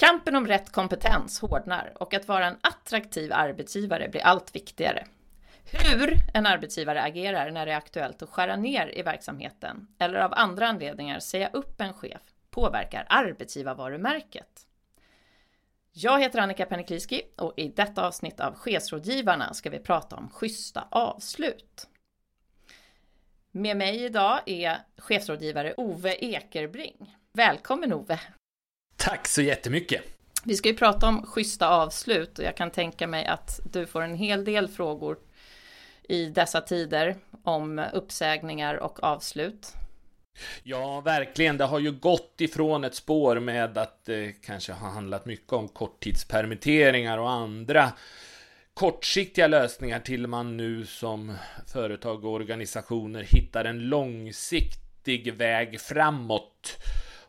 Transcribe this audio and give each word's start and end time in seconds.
Kampen 0.00 0.36
om 0.36 0.46
rätt 0.46 0.72
kompetens 0.72 1.40
hårdnar 1.40 1.92
och 1.94 2.14
att 2.14 2.28
vara 2.28 2.46
en 2.46 2.56
attraktiv 2.60 3.32
arbetsgivare 3.32 4.08
blir 4.08 4.20
allt 4.20 4.54
viktigare. 4.54 5.06
Hur 5.72 6.14
en 6.34 6.46
arbetsgivare 6.46 7.02
agerar 7.02 7.50
när 7.50 7.66
det 7.66 7.72
är 7.72 7.76
aktuellt 7.76 8.22
att 8.22 8.30
skära 8.30 8.56
ner 8.56 8.98
i 8.98 9.02
verksamheten 9.02 9.88
eller 9.98 10.18
av 10.18 10.32
andra 10.34 10.68
anledningar 10.68 11.20
säga 11.20 11.48
upp 11.52 11.80
en 11.80 11.92
chef 11.92 12.22
påverkar 12.50 13.06
arbetsgivarvarumärket. 13.08 14.66
Jag 15.92 16.20
heter 16.20 16.38
Annika 16.38 16.66
Penikliski 16.66 17.22
och 17.36 17.54
i 17.56 17.68
detta 17.68 18.06
avsnitt 18.06 18.40
av 18.40 18.54
Chefsrådgivarna 18.54 19.54
ska 19.54 19.70
vi 19.70 19.78
prata 19.78 20.16
om 20.16 20.30
schyssta 20.30 20.88
avslut. 20.90 21.88
Med 23.50 23.76
mig 23.76 24.04
idag 24.04 24.40
är 24.46 24.78
chefsrådgivare 24.96 25.74
Ove 25.76 26.14
Ekerbring. 26.20 27.16
Välkommen 27.32 27.92
Ove! 27.92 28.20
Tack 28.98 29.28
så 29.28 29.42
jättemycket! 29.42 30.02
Vi 30.44 30.56
ska 30.56 30.68
ju 30.68 30.76
prata 30.76 31.06
om 31.06 31.26
schyssta 31.26 31.68
avslut 31.68 32.38
och 32.38 32.44
jag 32.44 32.56
kan 32.56 32.70
tänka 32.70 33.06
mig 33.06 33.26
att 33.26 33.60
du 33.72 33.86
får 33.86 34.02
en 34.02 34.14
hel 34.14 34.44
del 34.44 34.68
frågor 34.68 35.18
i 36.08 36.26
dessa 36.26 36.60
tider 36.60 37.16
om 37.42 37.84
uppsägningar 37.92 38.74
och 38.74 39.02
avslut. 39.02 39.72
Ja, 40.62 41.00
verkligen. 41.00 41.56
Det 41.58 41.64
har 41.64 41.78
ju 41.78 41.92
gått 41.92 42.40
ifrån 42.40 42.84
ett 42.84 42.94
spår 42.94 43.40
med 43.40 43.78
att 43.78 44.04
det 44.04 44.32
kanske 44.32 44.72
har 44.72 44.90
handlat 44.90 45.26
mycket 45.26 45.52
om 45.52 45.68
korttidspermitteringar 45.68 47.18
och 47.18 47.30
andra 47.30 47.92
kortsiktiga 48.74 49.46
lösningar 49.46 50.00
till 50.00 50.26
man 50.26 50.56
nu 50.56 50.86
som 50.86 51.34
företag 51.66 52.24
och 52.24 52.32
organisationer 52.32 53.22
hittar 53.22 53.64
en 53.64 53.80
långsiktig 53.80 55.34
väg 55.34 55.80
framåt. 55.80 56.76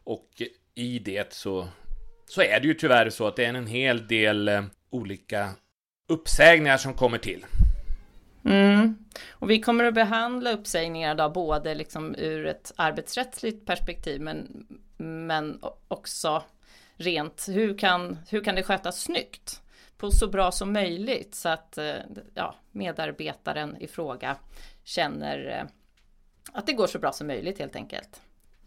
Och 0.04 0.42
i 0.80 1.00
det 1.00 1.34
så, 1.34 1.68
så 2.26 2.42
är 2.42 2.60
det 2.60 2.68
ju 2.68 2.74
tyvärr 2.74 3.10
så 3.10 3.28
att 3.28 3.36
det 3.36 3.46
är 3.46 3.54
en 3.54 3.68
hel 3.68 4.08
del 4.08 4.48
eh, 4.48 4.64
olika 4.90 5.50
uppsägningar 6.08 6.78
som 6.78 6.94
kommer 6.94 7.18
till. 7.18 7.46
Mm. 8.46 8.98
Och 9.30 9.50
vi 9.50 9.62
kommer 9.62 9.84
att 9.84 9.94
behandla 9.94 10.52
uppsägningar 10.52 11.16
då 11.16 11.30
både 11.30 11.76
liksom 11.76 12.16
ur 12.16 12.46
ett 12.46 12.72
arbetsrättsligt 12.76 13.66
perspektiv 13.66 14.22
men, 14.22 14.68
men 14.98 15.60
också 15.88 16.44
rent 16.96 17.46
hur 17.50 17.78
kan, 17.78 18.18
hur 18.30 18.44
kan 18.44 18.56
det 18.56 18.64
skötas 18.64 19.02
snyggt 19.02 19.62
på 19.98 20.12
så 20.12 20.28
bra 20.28 20.52
som 20.52 20.74
möjligt 20.74 21.36
så 21.36 21.50
att 21.50 21.78
eh, 21.78 21.96
ja, 22.34 22.56
medarbetaren 22.72 23.78
i 23.80 23.88
fråga 23.88 24.36
känner 24.84 25.58
eh, 25.60 25.66
att 26.54 26.68
det 26.68 26.74
går 26.74 26.88
så 26.88 27.00
bra 27.00 27.12
som 27.12 27.28
möjligt 27.28 27.60
helt 27.60 27.76
enkelt. 27.76 28.22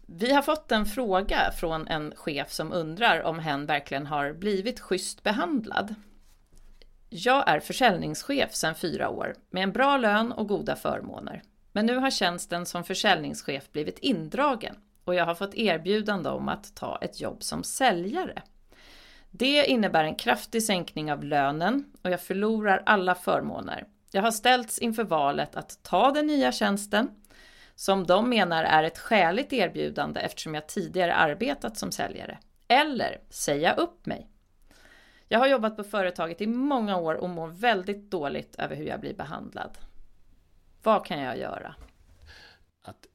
Vi 0.07 0.33
har 0.33 0.41
fått 0.41 0.71
en 0.71 0.85
fråga 0.85 1.51
från 1.51 1.87
en 1.87 2.13
chef 2.15 2.51
som 2.51 2.73
undrar 2.73 3.21
om 3.21 3.39
hen 3.39 3.65
verkligen 3.65 4.07
har 4.07 4.33
blivit 4.33 4.79
schysst 4.79 5.23
behandlad. 5.23 5.95
Jag 7.09 7.49
är 7.49 7.59
försäljningschef 7.59 8.53
sedan 8.53 8.75
fyra 8.75 9.09
år 9.09 9.35
med 9.49 9.63
en 9.63 9.71
bra 9.71 9.97
lön 9.97 10.31
och 10.31 10.47
goda 10.47 10.75
förmåner. 10.75 11.43
Men 11.71 11.85
nu 11.85 11.95
har 11.95 12.11
tjänsten 12.11 12.65
som 12.65 12.83
försäljningschef 12.83 13.71
blivit 13.71 13.99
indragen 13.99 14.75
och 15.03 15.15
jag 15.15 15.25
har 15.25 15.35
fått 15.35 15.55
erbjudande 15.55 16.29
om 16.29 16.49
att 16.49 16.75
ta 16.75 16.99
ett 17.01 17.21
jobb 17.21 17.43
som 17.43 17.63
säljare. 17.63 18.41
Det 19.31 19.65
innebär 19.65 20.03
en 20.03 20.15
kraftig 20.15 20.63
sänkning 20.63 21.11
av 21.11 21.23
lönen 21.23 21.85
och 22.01 22.09
jag 22.09 22.21
förlorar 22.21 22.83
alla 22.85 23.15
förmåner. 23.15 23.87
Jag 24.11 24.21
har 24.21 24.31
ställts 24.31 24.79
inför 24.79 25.03
valet 25.03 25.55
att 25.55 25.83
ta 25.83 26.11
den 26.11 26.27
nya 26.27 26.51
tjänsten 26.51 27.09
som 27.75 28.07
de 28.07 28.29
menar 28.29 28.63
är 28.63 28.83
ett 28.83 28.97
skäligt 28.97 29.53
erbjudande 29.53 30.19
eftersom 30.19 30.55
jag 30.55 30.67
tidigare 30.67 31.15
arbetat 31.15 31.77
som 31.77 31.91
säljare. 31.91 32.39
Eller 32.67 33.21
säga 33.29 33.73
upp 33.73 34.05
mig. 34.05 34.29
Jag 35.27 35.39
har 35.39 35.47
jobbat 35.47 35.77
på 35.77 35.83
företaget 35.83 36.41
i 36.41 36.47
många 36.47 36.97
år 36.97 37.15
och 37.15 37.29
mår 37.29 37.47
väldigt 37.47 38.11
dåligt 38.11 38.55
över 38.55 38.75
hur 38.75 38.85
jag 38.85 38.99
blir 38.99 39.13
behandlad. 39.13 39.77
Vad 40.83 41.05
kan 41.05 41.21
jag 41.21 41.37
göra? 41.37 41.75
Att 42.83 43.05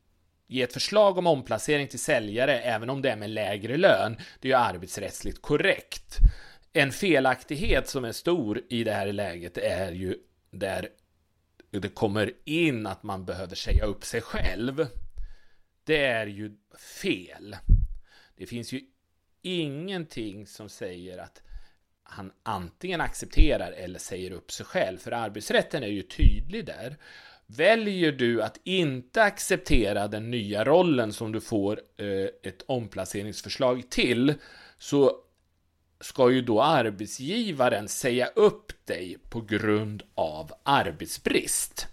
ge 0.46 0.62
ett 0.62 0.72
förslag 0.72 1.19
om 1.19 1.26
omplacering 1.26 1.88
till 1.88 1.98
säljare, 1.98 2.60
även 2.60 2.90
om 2.90 3.02
det 3.02 3.10
är 3.10 3.16
med 3.16 3.30
lägre 3.30 3.76
lön, 3.76 4.16
det 4.40 4.48
är 4.48 4.52
ju 4.52 4.58
arbetsrättsligt 4.58 5.42
korrekt. 5.42 6.19
En 6.72 6.92
felaktighet 6.92 7.88
som 7.88 8.04
är 8.04 8.12
stor 8.12 8.60
i 8.69 8.84
det 8.84 8.92
här 8.92 9.12
läget 9.12 9.58
är 9.58 9.92
ju 9.92 10.16
där 10.50 10.88
det 11.70 11.88
kommer 11.88 12.32
in 12.44 12.86
att 12.86 13.02
man 13.02 13.24
behöver 13.24 13.54
säga 13.54 13.84
upp 13.84 14.04
sig 14.04 14.20
själv. 14.20 14.86
Det 15.84 16.04
är 16.04 16.26
ju 16.26 16.56
fel. 17.02 17.56
Det 18.36 18.46
finns 18.46 18.72
ju 18.72 18.80
ingenting 19.42 20.46
som 20.46 20.68
säger 20.68 21.18
att 21.18 21.42
han 22.02 22.32
antingen 22.42 23.00
accepterar 23.00 23.72
eller 23.72 23.98
säger 23.98 24.30
upp 24.30 24.52
sig 24.52 24.66
själv, 24.66 24.98
för 24.98 25.12
arbetsrätten 25.12 25.82
är 25.82 25.88
ju 25.88 26.02
tydlig 26.02 26.66
där. 26.66 26.96
Väljer 27.46 28.12
du 28.12 28.42
att 28.42 28.60
inte 28.64 29.22
acceptera 29.22 30.08
den 30.08 30.30
nya 30.30 30.64
rollen 30.64 31.12
som 31.12 31.32
du 31.32 31.40
får 31.40 31.80
eh, 31.96 32.28
ett 32.42 32.62
omplaceringsförslag 32.66 33.90
till, 33.90 34.34
så 34.78 35.12
ska 36.00 36.31
ju 36.31 36.42
då 36.42 36.62
arbetsgivaren 36.62 37.88
säga 37.88 38.26
upp 38.26 38.86
dig 38.86 39.16
på 39.31 39.41
grund 39.41 40.03
av 40.14 40.53
arbetsbrist. 40.62 41.88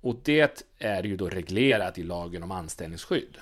Och 0.00 0.16
det 0.22 0.64
är 0.78 1.02
ju 1.02 1.16
då 1.16 1.28
reglerat 1.28 1.98
i 1.98 2.02
lagen 2.02 2.42
om 2.42 2.50
anställningsskydd. 2.50 3.38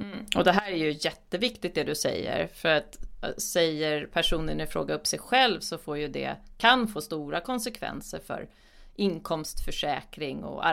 Mm. 0.00 0.26
Och 0.36 0.44
det 0.44 0.52
här 0.52 0.70
är 0.70 0.76
ju 0.76 0.90
jätteviktigt 1.00 1.74
det 1.74 1.84
du 1.84 1.94
säger, 1.94 2.46
för 2.46 2.68
att 2.68 2.98
eh, 3.22 3.34
säger 3.36 4.06
personen 4.06 4.60
i 4.60 4.66
fråga 4.66 4.94
upp 4.94 5.06
sig 5.06 5.18
själv 5.18 5.60
så 5.60 5.78
får 5.78 5.98
ju 5.98 6.08
det, 6.08 6.36
kan 6.58 6.88
få 6.88 7.00
stora 7.00 7.40
konsekvenser 7.40 8.18
för 8.18 8.48
inkomstförsäkring 8.94 10.44
och 10.44 10.64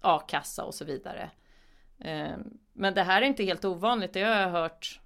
a-kassa 0.00 0.64
och 0.64 0.74
så 0.74 0.84
vidare. 0.84 1.30
Ehm, 1.98 2.58
men 2.72 2.94
det 2.94 3.02
här 3.02 3.22
är 3.22 3.26
inte 3.26 3.44
helt 3.44 3.64
ovanligt, 3.64 4.12
det 4.12 4.22
har 4.22 4.40
jag 4.40 4.50
hört 4.50 5.00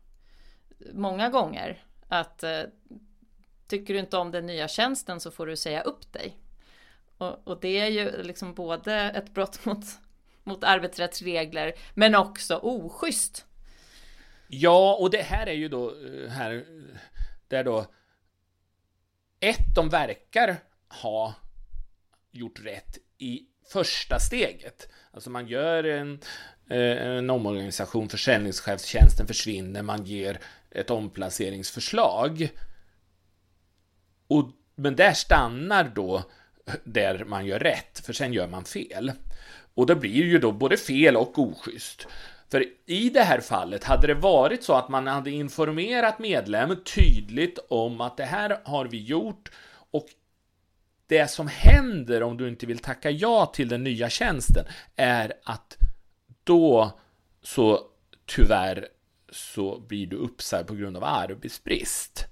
många 0.92 1.28
gånger. 1.28 1.82
Att 2.08 2.42
eh, 2.42 2.62
tycker 3.66 3.94
du 3.94 4.00
inte 4.00 4.16
om 4.16 4.30
den 4.30 4.46
nya 4.46 4.68
tjänsten 4.68 5.20
så 5.20 5.30
får 5.30 5.46
du 5.46 5.56
säga 5.56 5.82
upp 5.82 6.12
dig. 6.12 6.36
Och, 7.18 7.48
och 7.48 7.60
det 7.60 7.80
är 7.80 7.88
ju 7.88 8.22
liksom 8.22 8.54
både 8.54 8.94
ett 8.94 9.34
brott 9.34 9.64
mot 9.64 9.84
mot 10.44 10.64
arbetsrättsregler, 10.64 11.72
men 11.94 12.14
också 12.14 12.56
oschysst. 12.56 13.46
Ja, 14.48 14.96
och 15.00 15.10
det 15.10 15.22
här 15.22 15.46
är 15.46 15.52
ju 15.52 15.68
då 15.68 15.88
eh, 15.88 16.30
här 16.30 16.64
där 17.48 17.64
då 17.64 17.86
ett, 19.40 19.74
de 19.74 19.88
verkar 19.88 20.56
ha 20.88 21.34
gjort 22.30 22.60
rätt 22.64 22.98
i 23.18 23.42
första 23.72 24.18
steget. 24.18 24.88
Alltså 25.10 25.30
man 25.30 25.46
gör 25.46 25.84
en, 25.84 26.20
eh, 26.70 27.06
en 27.06 27.30
omorganisation, 27.30 28.08
försäljningschefstjänsten 28.08 29.26
försvinner, 29.26 29.82
man 29.82 30.04
ger 30.04 30.40
ett 30.74 30.90
omplaceringsförslag. 30.90 32.48
Och, 34.26 34.50
men 34.74 34.96
där 34.96 35.12
stannar 35.12 35.92
då 35.94 36.22
där 36.84 37.24
man 37.24 37.46
gör 37.46 37.58
rätt, 37.58 37.98
för 38.06 38.12
sen 38.12 38.32
gör 38.32 38.48
man 38.48 38.64
fel. 38.64 39.12
Och 39.74 39.86
det 39.86 39.96
blir 39.96 40.24
ju 40.24 40.38
då 40.38 40.52
både 40.52 40.76
fel 40.76 41.16
och 41.16 41.38
oschysst. 41.38 42.06
För 42.50 42.64
i 42.86 43.10
det 43.10 43.22
här 43.22 43.40
fallet, 43.40 43.84
hade 43.84 44.06
det 44.06 44.14
varit 44.14 44.64
så 44.64 44.72
att 44.72 44.88
man 44.88 45.06
hade 45.06 45.30
informerat 45.30 46.18
medlemmen 46.18 46.84
tydligt 46.84 47.58
om 47.68 48.00
att 48.00 48.16
det 48.16 48.24
här 48.24 48.60
har 48.64 48.84
vi 48.84 49.04
gjort 49.04 49.50
och 49.90 50.06
det 51.06 51.30
som 51.30 51.48
händer 51.48 52.22
om 52.22 52.36
du 52.36 52.48
inte 52.48 52.66
vill 52.66 52.78
tacka 52.78 53.10
ja 53.10 53.46
till 53.46 53.68
den 53.68 53.84
nya 53.84 54.10
tjänsten 54.10 54.64
är 54.96 55.32
att 55.44 55.76
då 56.44 56.98
så 57.42 57.80
tyvärr 58.26 58.88
så 59.34 59.80
blir 59.80 60.06
du 60.06 60.16
uppsagd 60.16 60.68
på 60.68 60.74
grund 60.74 60.96
av 60.96 61.04
arbetsbrist. 61.04 62.26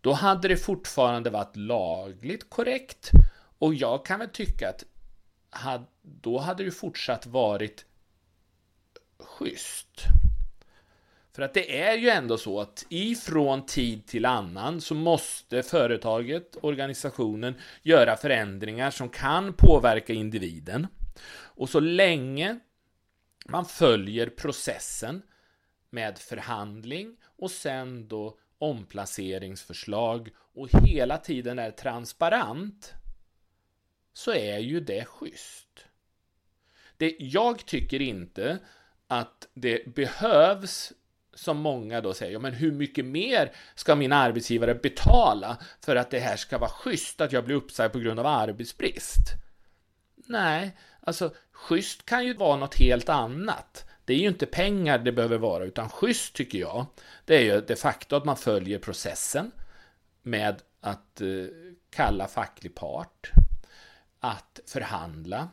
Då 0.00 0.12
hade 0.12 0.48
det 0.48 0.56
fortfarande 0.56 1.30
varit 1.30 1.56
lagligt 1.56 2.50
korrekt 2.50 3.10
och 3.58 3.74
jag 3.74 4.04
kan 4.04 4.18
väl 4.18 4.28
tycka 4.28 4.68
att 4.68 4.84
då 6.02 6.38
hade 6.38 6.64
det 6.64 6.70
fortsatt 6.70 7.26
varit 7.26 7.84
schysst. 9.18 10.04
För 11.32 11.42
att 11.42 11.54
det 11.54 11.82
är 11.82 11.96
ju 11.96 12.08
ändå 12.08 12.38
så 12.38 12.60
att 12.60 12.86
ifrån 12.88 13.66
tid 13.66 14.06
till 14.06 14.24
annan 14.24 14.80
så 14.80 14.94
måste 14.94 15.62
företaget, 15.62 16.56
organisationen, 16.62 17.54
göra 17.82 18.16
förändringar 18.16 18.90
som 18.90 19.08
kan 19.08 19.52
påverka 19.52 20.12
individen. 20.12 20.86
Och 21.30 21.68
så 21.68 21.80
länge 21.80 22.58
man 23.46 23.64
följer 23.64 24.26
processen 24.26 25.22
med 25.90 26.18
förhandling 26.18 27.16
och 27.24 27.50
sen 27.50 28.08
då 28.08 28.38
omplaceringsförslag 28.58 30.30
och 30.54 30.68
hela 30.86 31.18
tiden 31.18 31.58
är 31.58 31.70
transparent 31.70 32.94
så 34.12 34.32
är 34.32 34.58
ju 34.58 34.80
det 34.80 35.04
schysst. 35.04 35.84
Det, 36.96 37.16
jag 37.18 37.66
tycker 37.66 38.02
inte 38.02 38.58
att 39.06 39.48
det 39.54 39.94
behövs 39.94 40.92
som 41.34 41.56
många 41.56 42.00
då 42.00 42.14
säger, 42.14 42.32
ja, 42.32 42.38
men 42.38 42.52
hur 42.52 42.72
mycket 42.72 43.04
mer 43.04 43.52
ska 43.74 43.94
min 43.94 44.12
arbetsgivare 44.12 44.74
betala 44.74 45.58
för 45.80 45.96
att 45.96 46.10
det 46.10 46.18
här 46.18 46.36
ska 46.36 46.58
vara 46.58 46.70
schysst 46.70 47.20
att 47.20 47.32
jag 47.32 47.44
blir 47.44 47.56
uppsagd 47.56 47.92
på 47.92 47.98
grund 47.98 48.20
av 48.20 48.26
arbetsbrist? 48.26 49.34
Nej, 50.26 50.76
alltså 51.00 51.34
schysst 51.52 52.06
kan 52.06 52.26
ju 52.26 52.34
vara 52.34 52.56
något 52.56 52.74
helt 52.74 53.08
annat. 53.08 53.84
Det 54.08 54.14
är 54.14 54.18
ju 54.18 54.28
inte 54.28 54.46
pengar 54.46 54.98
det 54.98 55.12
behöver 55.12 55.38
vara, 55.38 55.64
utan 55.64 55.88
schysst 55.88 56.34
tycker 56.34 56.58
jag, 56.58 56.86
det 57.24 57.36
är 57.36 57.40
ju 57.40 57.60
de 57.60 57.76
facto 57.76 58.16
att 58.16 58.24
man 58.24 58.36
följer 58.36 58.78
processen 58.78 59.50
med 60.22 60.62
att 60.80 61.20
eh, 61.20 61.26
kalla 61.90 62.28
facklig 62.28 62.74
part, 62.74 63.30
att 64.20 64.60
förhandla 64.66 65.48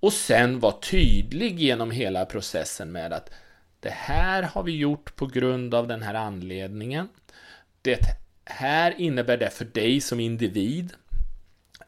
och 0.00 0.12
sen 0.12 0.60
vara 0.60 0.80
tydlig 0.80 1.60
genom 1.60 1.90
hela 1.90 2.26
processen 2.26 2.92
med 2.92 3.12
att 3.12 3.30
det 3.80 3.90
här 3.90 4.42
har 4.42 4.62
vi 4.62 4.76
gjort 4.76 5.16
på 5.16 5.26
grund 5.26 5.74
av 5.74 5.88
den 5.88 6.02
här 6.02 6.14
anledningen. 6.14 7.08
Det 7.82 8.00
här 8.44 9.00
innebär 9.00 9.36
det 9.36 9.50
för 9.50 9.64
dig 9.64 10.00
som 10.00 10.20
individ. 10.20 10.92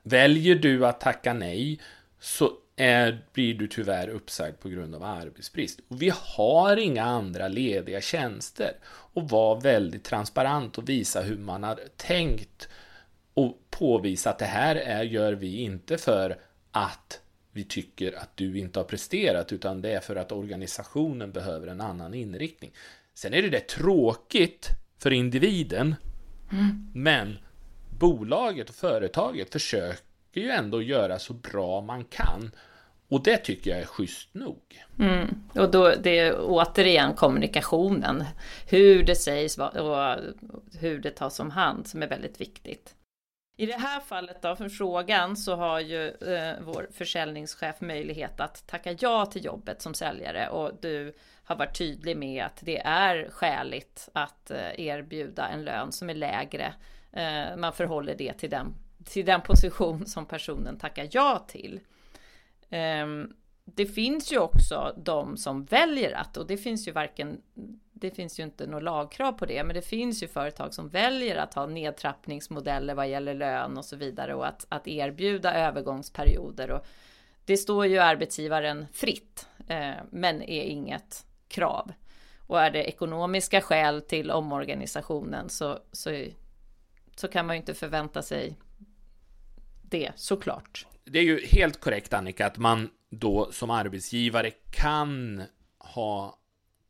Väljer 0.03 0.55
du 0.55 0.87
att 0.87 1.01
tacka 1.01 1.33
nej 1.33 1.81
så 2.21 2.53
är, 2.79 3.25
blir 3.33 3.55
du 3.55 3.69
tyvärr 3.69 4.09
uppsagd 4.09 4.61
på 4.61 4.69
grund 4.69 4.95
av 4.95 5.03
arbetsbrist. 5.03 5.81
Och 5.89 6.03
vi 6.03 6.13
har 6.15 6.77
inga 6.77 7.05
andra 7.05 7.49
lediga 7.49 8.01
tjänster. 8.01 8.73
Och 8.87 9.29
var 9.29 9.61
väldigt 9.61 10.05
transparent 10.05 10.79
och 10.79 10.89
visa 10.89 11.23
hur 11.23 11.39
man 11.39 11.63
har 11.63 11.81
tänkt 11.97 12.69
och 13.35 13.59
påvisa 13.71 14.31
att 14.31 14.39
det 14.39 14.45
här 14.45 14.77
är, 14.77 15.03
gör 15.03 15.33
vi 15.33 15.57
inte 15.57 15.99
för 15.99 16.39
att 16.71 17.21
vi 17.53 17.65
tycker 17.65 18.19
att 18.19 18.37
du 18.37 18.59
inte 18.59 18.79
har 18.79 18.85
presterat, 18.85 19.53
utan 19.53 19.83
det 19.83 19.91
är 19.91 20.01
för 20.01 20.17
att 20.17 20.33
organisationen 20.33 21.33
behöver 21.33 21.67
en 21.67 21.81
annan 21.81 22.15
inriktning. 22.15 22.71
Sen 23.15 23.35
är 23.35 23.43
det 23.43 23.49
det 23.51 23.69
tråkigt 23.69 24.69
för 24.99 25.13
individen, 25.13 25.95
mm. 26.53 26.91
men 26.95 27.39
bolaget 27.99 28.69
och 28.69 28.75
företaget 28.75 29.53
försöker 29.53 30.41
ju 30.41 30.51
ändå 30.51 30.83
göra 30.83 31.19
så 31.19 31.33
bra 31.33 31.81
man 31.81 32.05
kan. 32.05 32.51
Och 33.09 33.23
det 33.23 33.37
tycker 33.37 33.71
jag 33.71 33.81
är 33.81 33.87
schysst 33.87 34.35
nog. 34.35 34.85
Mm. 34.99 35.43
Och 35.55 35.71
då 35.71 35.95
det 36.03 36.19
är 36.19 36.37
återigen 36.41 37.15
kommunikationen. 37.15 38.25
Hur 38.67 39.03
det 39.03 39.17
sägs 39.17 39.59
och 39.59 40.17
hur 40.81 40.99
det 40.99 41.11
tas 41.11 41.41
om 41.41 41.51
hand 41.51 41.87
som 41.87 42.03
är 42.03 42.07
väldigt 42.07 42.41
viktigt. 42.41 42.95
I 43.61 43.67
det 43.67 43.79
här 43.79 44.01
fallet 44.01 44.43
då, 44.43 44.57
för 44.57 44.69
frågan, 44.69 45.37
så 45.37 45.57
har 45.57 45.81
ju 45.81 46.09
eh, 46.09 46.55
vår 46.61 46.89
försäljningschef 46.93 47.81
möjlighet 47.81 48.41
att 48.41 48.67
tacka 48.67 48.97
ja 48.99 49.27
till 49.27 49.45
jobbet 49.45 49.83
som 49.83 49.95
säljare 49.95 50.49
och 50.49 50.73
du 50.81 51.15
har 51.45 51.57
varit 51.57 51.79
tydlig 51.79 52.17
med 52.17 52.45
att 52.45 52.59
det 52.61 52.79
är 52.79 53.29
skäligt 53.31 54.09
att 54.13 54.51
eh, 54.51 54.81
erbjuda 54.81 55.49
en 55.49 55.65
lön 55.65 55.93
som 55.93 56.11
är 56.11 56.15
lägre. 56.15 56.75
Eh, 57.13 57.57
man 57.57 57.73
förhåller 57.73 58.15
det 58.15 58.33
till 58.33 58.51
den, 58.51 58.75
till 59.05 59.27
den 59.27 59.41
position 59.41 60.07
som 60.07 60.27
personen 60.27 60.79
tackar 60.79 61.09
ja 61.11 61.45
till. 61.49 61.81
Ehm, 62.71 63.33
det 63.65 63.87
finns 63.87 64.33
ju 64.33 64.39
också 64.39 64.95
de 64.97 65.37
som 65.37 65.65
väljer 65.65 66.13
att, 66.13 66.37
och 66.37 66.47
det 66.47 66.57
finns 66.57 66.89
ju 66.89 66.93
varken 66.93 67.43
det 68.01 68.11
finns 68.11 68.41
ju 68.41 68.43
inte 68.43 68.67
något 68.67 68.83
lagkrav 68.83 69.33
på 69.33 69.47
det, 69.47 69.65
men 69.65 69.75
det 69.75 69.83
finns 69.83 70.23
ju 70.23 70.29
företag 70.29 70.75
som 70.75 70.89
väljer 70.89 71.37
att 71.37 71.55
ha 71.55 71.67
nedtrappningsmodeller 71.67 72.95
vad 72.95 73.09
gäller 73.09 73.35
lön 73.35 73.79
och 73.79 73.85
så 73.85 73.97
vidare 73.97 74.35
och 74.35 74.47
att, 74.47 74.67
att 74.69 74.89
erbjuda 74.89 75.55
övergångsperioder. 75.55 76.71
Och 76.71 76.87
det 77.45 77.57
står 77.57 77.87
ju 77.87 77.99
arbetsgivaren 77.99 78.87
fritt, 78.93 79.49
eh, 79.69 79.95
men 80.11 80.43
är 80.43 80.63
inget 80.63 81.27
krav. 81.49 81.93
Och 82.47 82.61
är 82.61 82.71
det 82.71 82.85
ekonomiska 82.85 83.61
skäl 83.61 84.03
till 84.03 84.31
omorganisationen 84.31 85.49
så, 85.49 85.79
så, 85.93 86.25
så 87.17 87.29
kan 87.29 87.47
man 87.47 87.57
ju 87.57 87.61
inte 87.61 87.75
förvänta 87.75 88.23
sig 88.23 88.57
det 89.83 90.13
såklart. 90.17 90.87
Det 91.11 91.19
är 91.19 91.23
ju 91.23 91.47
helt 91.47 91.81
korrekt 91.81 92.13
Annika 92.13 92.47
att 92.47 92.59
man 92.59 92.91
då 93.11 93.53
som 93.53 93.71
arbetsgivare 93.71 94.51
kan 94.71 95.43
ha 95.79 96.39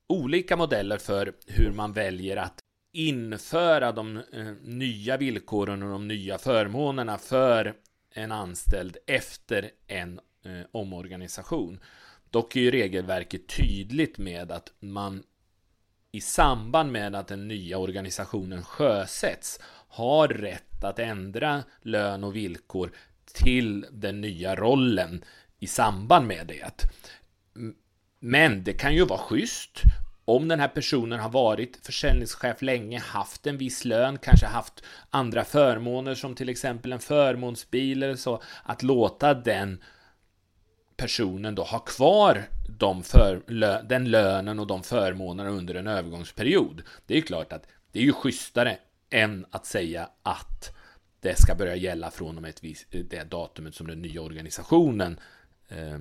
olika 0.06 0.56
modeller 0.56 0.99
för 0.99 1.32
hur 1.47 1.73
man 1.73 1.93
väljer 1.93 2.37
att 2.37 2.61
införa 2.93 3.93
de 3.93 4.17
eh, 4.17 4.53
nya 4.62 5.17
villkoren 5.17 5.82
och 5.82 5.91
de 5.91 6.09
nya 6.09 6.38
förmånerna 6.38 7.19
för 7.19 7.75
en 8.15 8.32
anställd 8.32 8.97
efter 9.06 9.70
en 9.87 10.21
eh, 10.44 10.67
omorganisation. 10.73 11.81
Dock 12.31 12.56
är 12.56 12.61
ju 12.61 12.71
regelverket 12.71 13.49
tydligt 13.49 14.19
med 14.19 14.53
att 14.53 14.73
man 14.81 15.23
i 16.12 16.21
samband 16.21 16.93
med 16.93 17.14
att 17.14 17.29
den 17.29 17.49
nya 17.49 17.79
organisationen 17.79 18.62
sjösätts 18.64 19.61
har 19.88 20.29
rätt 20.29 20.85
att 20.85 20.99
ändra 20.99 21.62
lön 21.82 22.25
och 22.25 22.37
villkor 22.37 22.93
till 23.34 23.86
den 23.90 24.20
nya 24.20 24.56
rollen 24.56 25.25
i 25.58 25.66
samband 25.66 26.26
med 26.26 26.46
det. 26.46 26.86
Men 28.20 28.64
det 28.64 28.72
kan 28.72 28.94
ju 28.94 29.04
vara 29.04 29.19
schysst 29.19 29.82
om 30.25 30.48
den 30.48 30.60
här 30.60 30.69
personen 30.69 31.20
har 31.20 31.30
varit 31.30 31.86
försäljningschef 31.86 32.62
länge, 32.62 32.98
haft 32.98 33.46
en 33.46 33.58
viss 33.58 33.84
lön, 33.84 34.19
kanske 34.19 34.46
haft 34.46 34.84
andra 35.10 35.44
förmåner 35.44 36.14
som 36.14 36.34
till 36.34 36.48
exempel 36.48 36.92
en 36.92 36.98
förmånsbil 36.98 38.02
eller 38.02 38.16
så, 38.16 38.42
att 38.64 38.82
låta 38.82 39.34
den 39.34 39.82
personen 40.96 41.54
då 41.54 41.62
ha 41.62 41.78
kvar 41.78 42.42
de 42.69 43.02
för, 43.02 43.42
den 43.88 44.10
lönen 44.10 44.58
och 44.58 44.66
de 44.66 44.82
förmånerna 44.82 45.50
under 45.50 45.75
en 45.75 45.86
övergångsperiod. 45.86 46.82
Det 47.06 47.14
är 47.14 47.19
ju 47.19 47.25
klart 47.25 47.52
att 47.52 47.66
det 47.92 47.98
är 47.98 48.04
ju 48.04 48.12
schysstare 48.12 48.78
än 49.10 49.46
att 49.50 49.66
säga 49.66 50.08
att 50.22 50.77
det 51.20 51.38
ska 51.38 51.55
börja 51.55 51.76
gälla 51.76 52.11
från 52.11 52.37
och 52.37 52.43
med 52.43 52.49
ett 52.49 52.65
vis, 52.65 52.87
eh, 52.91 53.00
det 53.00 53.31
datumet 53.31 53.75
som 53.75 53.87
den 53.87 54.03
nya 54.03 54.23
organisationen 54.23 55.20
eh, 55.69 55.99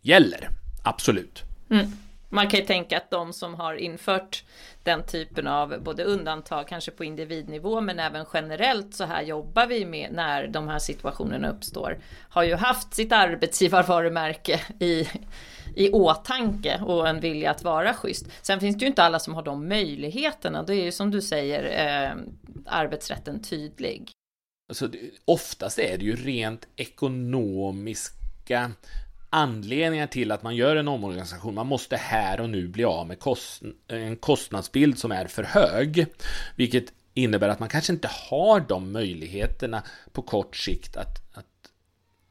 gäller. 0.00 0.48
Absolut. 0.84 1.42
Mm. 1.70 1.92
Man 2.30 2.48
kan 2.48 2.60
ju 2.60 2.66
tänka 2.66 2.96
att 2.96 3.10
de 3.10 3.32
som 3.32 3.54
har 3.54 3.74
infört 3.74 4.44
den 4.82 5.06
typen 5.06 5.46
av 5.46 5.82
både 5.82 6.04
undantag, 6.04 6.68
kanske 6.68 6.90
på 6.90 7.04
individnivå, 7.04 7.80
men 7.80 7.98
även 7.98 8.26
generellt 8.34 8.94
så 8.94 9.04
här 9.04 9.22
jobbar 9.22 9.66
vi 9.66 9.84
med 9.84 10.12
när 10.12 10.46
de 10.48 10.68
här 10.68 10.78
situationerna 10.78 11.50
uppstår, 11.50 11.98
har 12.28 12.42
ju 12.42 12.54
haft 12.54 12.94
sitt 12.94 13.12
arbetsgivarvarumärke 13.12 14.60
i, 14.80 15.08
i 15.76 15.90
åtanke 15.90 16.80
och 16.84 17.08
en 17.08 17.20
vilja 17.20 17.50
att 17.50 17.64
vara 17.64 17.94
schysst. 17.94 18.26
Sen 18.42 18.60
finns 18.60 18.76
det 18.76 18.82
ju 18.82 18.88
inte 18.88 19.02
alla 19.02 19.18
som 19.18 19.34
har 19.34 19.42
de 19.42 19.68
möjligheterna. 19.68 20.62
Det 20.62 20.74
är 20.74 20.84
ju 20.84 20.92
som 20.92 21.10
du 21.10 21.22
säger 21.22 21.64
eh, 21.86 22.12
arbetsrätten 22.66 23.42
tydlig. 23.42 24.12
Alltså, 24.68 24.90
oftast 25.24 25.78
är 25.78 25.98
det 25.98 26.04
ju 26.04 26.16
rent 26.16 26.68
ekonomiska 26.76 28.72
anledningar 29.30 30.06
till 30.06 30.32
att 30.32 30.42
man 30.42 30.56
gör 30.56 30.76
en 30.76 30.88
omorganisation. 30.88 31.54
Man 31.54 31.66
måste 31.66 31.96
här 31.96 32.40
och 32.40 32.50
nu 32.50 32.68
bli 32.68 32.84
av 32.84 33.06
med 33.06 33.20
kost 33.20 33.62
en 33.88 34.16
kostnadsbild 34.16 34.98
som 34.98 35.12
är 35.12 35.26
för 35.26 35.42
hög, 35.42 36.06
vilket 36.56 36.92
innebär 37.14 37.48
att 37.48 37.60
man 37.60 37.68
kanske 37.68 37.92
inte 37.92 38.10
har 38.30 38.60
de 38.60 38.92
möjligheterna 38.92 39.82
på 40.12 40.22
kort 40.22 40.56
sikt 40.56 40.96
att, 40.96 41.36
att, 41.36 41.46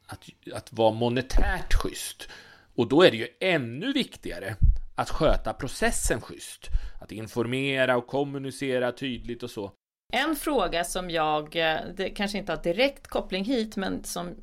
att, 0.06 0.53
att 0.53 0.74
vara 0.74 0.94
monetärt 0.94 1.74
schysst. 1.74 2.29
Och 2.75 2.88
då 2.88 3.01
är 3.01 3.12
det 3.12 3.17
ju 3.17 3.27
ännu 3.39 3.94
viktigare 3.94 4.56
att 4.96 5.10
sköta 5.10 5.53
processen 5.53 6.22
schysst. 6.22 6.67
Att 7.01 7.12
informera 7.12 7.98
och 7.98 8.08
kommunicera 8.08 8.91
tydligt 8.91 9.44
och 9.44 9.51
så. 9.51 9.72
En 10.14 10.36
fråga 10.36 10.84
som 10.84 11.10
jag, 11.10 11.56
eh, 11.56 11.80
det 11.96 12.10
kanske 12.10 12.38
inte 12.38 12.52
har 12.52 12.64
direkt 12.64 13.08
koppling 13.08 13.46
hit, 13.46 13.76
men 13.76 14.04
som 14.04 14.36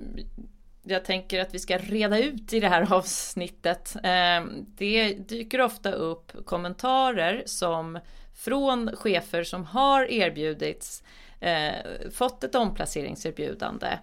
jag 0.83 1.04
tänker 1.04 1.40
att 1.40 1.54
vi 1.54 1.59
ska 1.59 1.78
reda 1.78 2.18
ut 2.18 2.52
i 2.52 2.61
det 2.61 2.68
här 2.68 2.92
avsnittet. 2.94 3.97
Eh, 3.97 4.44
det 4.76 5.14
dyker 5.14 5.61
ofta 5.61 5.92
upp 5.92 6.33
kommentarer 6.44 7.42
som 7.47 7.99
från 8.35 8.97
chefer 8.97 9.44
som 9.44 9.64
har 9.64 10.11
erbjudits 10.11 11.02
eh, 11.40 11.75
fått 12.12 12.44
ett 12.44 12.54
omplaceringserbjudande 12.54 13.99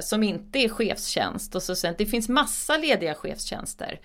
som 0.00 0.22
inte 0.22 0.58
är 0.58 0.68
chefstjänst 0.68 1.54
och 1.54 1.62
så 1.62 1.76
sen 1.76 1.94
det 1.98 2.06
finns 2.06 2.28
massa 2.28 2.76
lediga 2.76 3.14
chefstjänster 3.14 4.00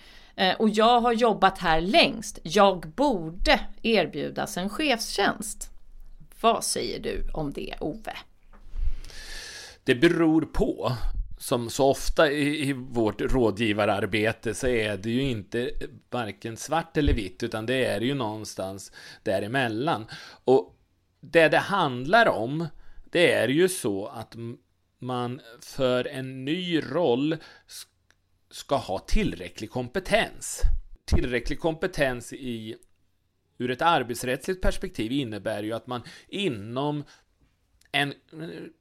och 0.58 0.68
jag 0.68 1.00
har 1.00 1.12
jobbat 1.12 1.58
här 1.58 1.80
längst. 1.80 2.38
Jag 2.42 2.80
borde 2.80 3.60
erbjudas 3.82 4.56
en 4.56 4.70
chefstjänst. 4.70 5.77
Vad 6.40 6.64
säger 6.64 7.00
du 7.00 7.24
om 7.32 7.52
det 7.52 7.74
Ove? 7.80 8.16
Det 9.84 9.94
beror 9.94 10.42
på 10.42 10.92
som 11.38 11.70
så 11.70 11.90
ofta 11.90 12.30
i, 12.30 12.68
i, 12.68 12.72
vårt 12.72 13.20
rådgivararbete 13.20 14.54
så 14.54 14.66
är 14.66 14.96
det 14.96 15.10
ju 15.10 15.22
inte 15.22 15.70
varken 16.10 16.56
svart 16.56 16.96
eller 16.96 17.12
vitt 17.12 17.42
utan 17.42 17.66
det 17.66 17.84
är 17.84 18.00
ju 18.00 18.14
någonstans 18.14 18.92
däremellan. 19.22 20.06
Och 20.44 20.76
det 21.20 21.48
det 21.48 21.58
handlar 21.58 22.28
om 22.28 22.66
det 23.10 23.32
är 23.32 23.48
ju 23.48 23.68
så 23.68 24.06
att 24.06 24.34
man 24.98 25.40
för 25.60 26.06
en 26.06 26.44
ny 26.44 26.80
roll 26.80 27.36
ska 28.50 28.76
ha 28.76 28.98
tillräcklig 28.98 29.70
kompetens. 29.70 30.62
Tillräcklig 31.04 31.60
kompetens 31.60 32.32
i 32.32 32.76
ur 33.58 33.70
ett 33.70 33.82
arbetsrättsligt 33.82 34.62
perspektiv 34.62 35.12
innebär 35.12 35.62
ju 35.62 35.72
att 35.72 35.86
man 35.86 36.02
inom 36.28 37.04
en, 37.92 38.14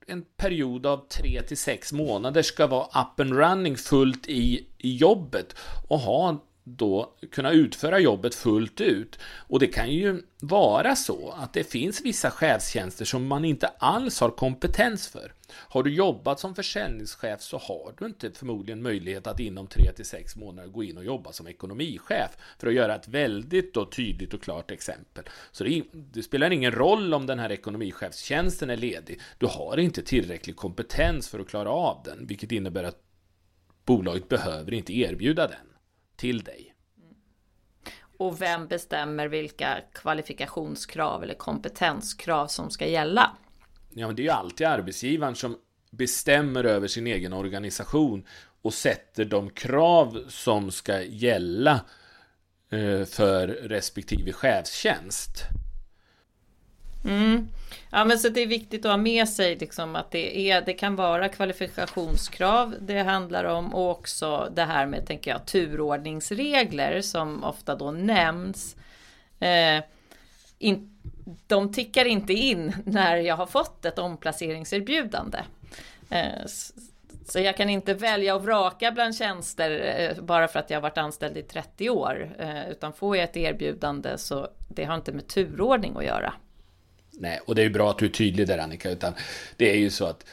en 0.08 0.26
period 0.38 0.86
av 0.86 1.08
tre 1.08 1.42
till 1.42 1.58
sex 1.58 1.94
månader 1.94 2.42
ska 2.42 2.68
vara 2.68 3.02
up 3.02 3.20
and 3.20 3.34
running 3.34 3.78
fullt 3.78 4.28
i, 4.28 4.68
i 4.78 4.96
jobbet 4.96 5.56
och 5.88 6.00
ha 6.00 6.44
då 6.76 7.14
kunna 7.32 7.52
utföra 7.52 8.00
jobbet 8.00 8.36
fullt 8.36 8.82
ut. 8.82 9.20
Och 9.48 9.60
det 9.60 9.68
kan 9.68 9.92
ju 9.92 10.22
vara 10.42 10.96
så 10.96 11.34
att 11.38 11.54
det 11.54 11.64
finns 11.64 12.02
vissa 12.02 12.32
chefstjänster 12.32 13.06
som 13.06 13.28
man 13.28 13.46
inte 13.46 13.68
alls 13.68 14.20
har 14.20 14.30
kompetens 14.30 15.08
för. 15.08 15.34
Har 15.50 15.84
du 15.84 15.94
jobbat 15.94 16.40
som 16.40 16.56
försäljningschef 16.56 17.42
så 17.42 17.58
har 17.58 17.94
du 17.98 18.06
inte 18.06 18.32
förmodligen 18.32 18.82
möjlighet 18.82 19.28
att 19.28 19.40
inom 19.40 19.68
3 19.68 19.92
till 19.92 20.06
6 20.06 20.36
månader 20.36 20.70
gå 20.70 20.84
in 20.84 20.98
och 20.98 21.06
jobba 21.06 21.32
som 21.32 21.48
ekonomichef 21.48 22.32
för 22.60 22.68
att 22.68 22.74
göra 22.74 22.96
ett 22.96 23.08
väldigt 23.08 23.74
då 23.74 23.86
tydligt 23.86 24.34
och 24.34 24.44
klart 24.44 24.72
exempel. 24.72 25.24
Så 25.52 25.64
det, 25.64 25.84
det 25.92 26.24
spelar 26.24 26.52
ingen 26.52 26.72
roll 26.72 27.14
om 27.14 27.26
den 27.26 27.40
här 27.40 27.52
ekonomichefstjänsten 27.52 28.70
är 28.70 28.78
ledig. 28.78 29.20
Du 29.38 29.46
har 29.46 29.78
inte 29.78 30.02
tillräcklig 30.02 30.56
kompetens 30.56 31.30
för 31.30 31.40
att 31.40 31.48
klara 31.48 31.70
av 31.70 32.02
den, 32.06 32.28
vilket 32.28 32.52
innebär 32.52 32.84
att 32.84 33.04
bolaget 33.86 34.30
behöver 34.30 34.74
inte 34.74 34.94
erbjuda 34.94 35.48
den 35.48 35.77
till 36.18 36.44
dig. 36.44 36.74
Och 38.18 38.42
vem 38.42 38.68
bestämmer 38.68 39.28
vilka 39.28 39.78
kvalifikationskrav 39.94 41.24
eller 41.24 41.34
kompetenskrav 41.34 42.48
som 42.48 42.70
ska 42.70 42.86
gälla? 42.88 43.38
Ja, 43.94 44.08
men 44.08 44.16
det 44.16 44.22
är 44.22 44.24
ju 44.24 44.30
alltid 44.30 44.68
arbetsgivaren 44.68 45.36
som 45.36 45.58
bestämmer 45.92 46.64
över 46.64 46.88
sin 46.88 47.08
egen 47.08 47.34
organisation 47.34 48.26
och 48.62 48.74
sätter 48.74 49.26
de 49.26 49.50
krav 49.50 50.24
som 50.28 50.72
ska 50.72 51.02
gälla 51.02 51.82
eh, 52.70 53.06
för 53.06 53.48
respektive 53.48 54.34
chefstjänst. 54.34 55.44
Mm. 57.08 57.48
Ja 57.90 58.06
men 58.06 58.20
så 58.20 58.30
det 58.30 58.42
är 58.42 58.48
viktigt 58.48 58.86
att 58.86 58.92
ha 58.92 58.98
med 58.98 59.30
sig 59.30 59.56
liksom 59.56 59.96
att 59.96 60.12
det, 60.12 60.52
är, 60.52 60.62
det 60.62 60.74
kan 60.74 60.96
vara 60.96 61.30
kvalifikationskrav 61.30 62.76
det 62.80 63.00
handlar 63.00 63.44
om 63.44 63.74
och 63.74 63.92
också 63.92 64.52
det 64.56 64.64
här 64.64 64.86
med 64.86 65.08
tänker 65.08 65.32
jag 65.32 65.46
turordningsregler 65.46 67.02
som 67.02 67.44
ofta 67.44 67.76
då 67.76 67.92
nämns. 67.92 68.76
Eh, 69.40 69.84
in, 70.60 71.00
de 71.48 71.74
tickar 71.74 72.06
inte 72.06 72.34
in 72.34 72.76
när 72.86 73.18
jag 73.18 73.36
har 73.36 73.46
fått 73.46 73.86
ett 73.86 74.00
omplaceringserbjudande. 74.00 75.40
Eh, 76.10 76.46
så 77.28 77.40
jag 77.40 77.58
kan 77.58 77.70
inte 77.70 77.94
välja 77.94 78.36
och 78.36 78.44
vraka 78.44 78.92
bland 78.92 79.16
tjänster 79.16 79.96
eh, 80.00 80.24
bara 80.24 80.48
för 80.48 80.60
att 80.60 80.70
jag 80.70 80.78
har 80.78 80.82
varit 80.82 80.98
anställd 80.98 81.38
i 81.38 81.44
30 81.44 81.90
år. 81.90 82.36
Eh, 82.40 82.70
utan 82.70 82.94
får 82.94 83.18
jag 83.18 83.24
ett 83.24 83.38
erbjudande 83.38 84.18
så 84.18 84.48
det 84.68 84.84
har 84.84 84.96
inte 84.96 85.12
med 85.12 85.28
turordning 85.28 85.96
att 85.98 86.06
göra. 86.06 86.34
Nej, 87.20 87.40
och 87.46 87.56
det 87.56 87.62
är 87.62 87.64
ju 87.64 87.70
bra 87.70 87.90
att 87.90 87.98
du 87.98 88.06
är 88.06 88.10
tydlig 88.10 88.48
där 88.48 88.58
Annika, 88.58 88.92
utan 88.92 89.14
det 89.58 89.72
är 89.72 89.78
ju 89.78 89.90
så 89.90 90.06
att 90.06 90.26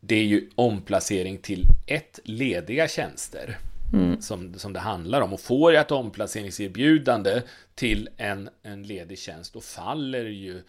det 0.00 0.16
är 0.16 0.24
ju 0.24 0.50
omplacering 0.54 1.38
till 1.38 1.64
ett 1.86 2.20
lediga 2.24 2.88
tjänster 2.88 3.58
mm. 3.92 4.20
som, 4.20 4.54
som 4.54 4.72
det 4.72 4.80
handlar 4.80 5.20
om. 5.20 5.32
Och 5.32 5.40
får 5.40 5.72
jag 5.72 5.80
ett 5.80 5.90
omplaceringserbjudande 5.90 7.42
till 7.74 8.08
en, 8.16 8.48
en 8.62 8.82
ledig 8.82 9.18
tjänst, 9.18 9.52
då 9.52 9.60
faller 9.60 10.24
ju 10.24 10.62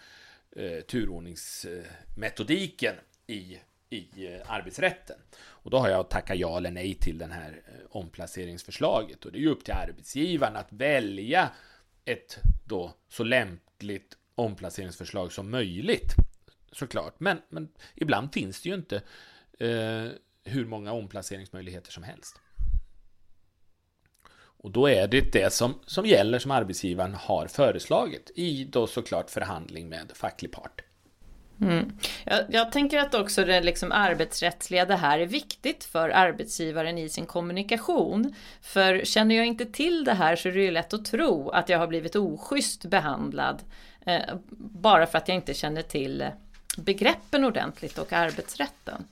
eh, 0.56 0.82
turordningsmetodiken 0.82 2.96
i, 3.28 3.58
i 3.90 4.26
eh, 4.26 4.52
arbetsrätten. 4.52 5.18
Och 5.40 5.72
då 5.72 5.78
har 5.78 5.90
jag 5.90 6.00
att 6.00 6.10
tacka 6.10 6.36
ja 6.36 6.58
eller 6.58 6.72
nej 6.72 6.94
till 6.94 7.18
det 7.18 7.26
här 7.26 7.62
eh, 7.66 7.72
omplaceringsförslaget. 7.90 9.26
Och 9.26 9.32
det 9.32 9.38
är 9.38 9.42
ju 9.42 9.50
upp 9.50 9.66
till 9.66 9.74
arbetsgivaren 9.74 10.56
att 10.56 10.74
välja 10.74 11.50
ett 12.06 12.40
då 12.66 12.94
så 13.10 13.24
lämpligt 13.24 14.17
omplaceringsförslag 14.38 15.32
som 15.32 15.52
möjligt. 15.52 16.16
Såklart, 16.72 17.20
men, 17.20 17.42
men 17.50 17.70
ibland 17.96 18.34
finns 18.34 18.62
det 18.62 18.70
ju 18.70 18.76
inte 18.76 18.96
eh, 19.60 20.12
hur 20.44 20.66
många 20.66 20.94
omplaceringsmöjligheter 20.94 21.92
som 21.92 22.04
helst. 22.04 22.42
Och 24.60 24.72
då 24.72 24.90
är 24.90 25.08
det 25.08 25.34
det 25.34 25.54
som, 25.54 25.80
som 25.86 26.06
gäller 26.06 26.40
som 26.40 26.52
arbetsgivaren 26.52 27.14
har 27.14 27.48
föreslagit 27.48 28.32
i 28.36 28.64
då 28.64 28.88
såklart 28.88 29.30
förhandling 29.30 29.90
med 29.90 30.12
facklig 30.14 30.52
part. 30.52 30.82
Mm. 31.62 31.98
Jag, 32.26 32.40
jag, 32.50 32.72
tänker 32.72 33.00
att 33.00 33.14
också 33.14 33.46
det 33.46 33.62
liksom 33.62 33.92
arbetsrättsliga 33.92 34.86
det 34.86 34.96
här 34.96 35.20
är 35.20 35.26
viktigt 35.26 35.84
för 35.84 36.10
arbetsgivaren 36.10 36.98
i 36.98 37.10
sin 37.10 37.26
kommunikation. 37.26 38.36
För 38.62 39.06
känner 39.06 39.36
jag 39.36 39.46
inte 39.46 39.66
till 39.66 40.04
det 40.04 40.14
här 40.14 40.36
så 40.36 40.50
är 40.50 40.54
det 40.54 40.62
ju 40.62 40.72
lätt 40.72 40.94
att 40.94 41.06
tro 41.06 41.50
att 41.50 41.70
jag 41.70 41.80
har 41.80 41.88
blivit 41.88 42.16
oschysst 42.16 42.86
behandlad 42.86 43.62
Eh, 43.62 43.87
Eh, 44.08 44.36
bara 44.50 45.08
för 45.08 45.18
att 45.18 45.28
jag 45.28 45.36
inte 45.36 45.54
känner 45.54 45.82
till 45.82 46.32
begreppen 46.78 47.44
ordentligt 47.44 47.98
och 47.98 48.14
arbetsrätten. 48.14 49.08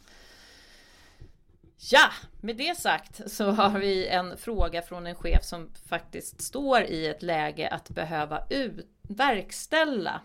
Ja, 1.91 2.09
med 2.41 2.55
det 2.55 2.77
sagt 2.77 3.31
så 3.31 3.51
har 3.51 3.79
vi 3.79 4.07
en 4.07 4.37
fråga 4.37 4.81
från 4.81 5.07
en 5.07 5.15
chef 5.15 5.43
som 5.43 5.69
faktiskt 5.89 6.41
står 6.41 6.81
i 6.81 7.07
ett 7.07 7.23
läge 7.23 7.67
att 7.67 7.89
behöva 7.89 8.43
ut, 8.49 8.87
verkställa 9.01 10.21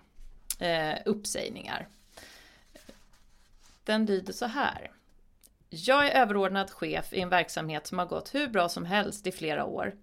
eh, 0.58 0.98
uppsägningar. 1.04 1.88
Den 3.84 4.06
lyder 4.06 4.32
så 4.32 4.46
här. 4.46 4.90
Jag 5.70 6.06
är 6.06 6.10
överordnad 6.10 6.70
chef 6.70 7.12
i 7.12 7.20
en 7.20 7.28
verksamhet 7.28 7.86
som 7.86 7.98
har 7.98 8.06
gått 8.06 8.34
hur 8.34 8.48
bra 8.48 8.68
som 8.68 8.84
helst 8.84 9.26
i 9.26 9.32
flera 9.32 9.64
år. 9.64 9.94